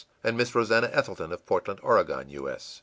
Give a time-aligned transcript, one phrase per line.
[0.23, 2.49] and Miss Rosannah Ethelton, of Portland, Oregon, U.
[2.49, 2.79] S.